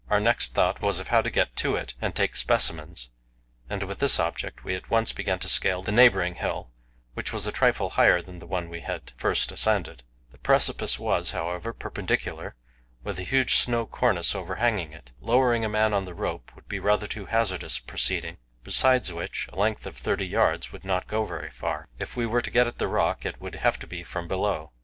[0.09, 3.09] Our next thought was of how to get to it and take specimens,
[3.69, 6.71] and with this object we at once began to scale the neighbouring hill,
[7.13, 10.01] which was a trifle higher than the one we had first ascended.
[10.31, 12.55] The precipice was, however, perpendicular,
[13.03, 15.11] with a huge snow cornice over hanging it.
[15.19, 19.47] Lowering a man on the rope would be rather too hazardous a proceeding; besides which,
[19.53, 21.89] a length of thirty yards would not go very far.
[21.99, 24.71] If we were to get at the rock, it would have to be from below.